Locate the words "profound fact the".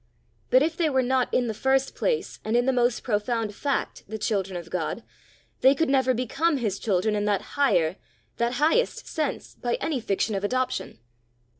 3.03-4.17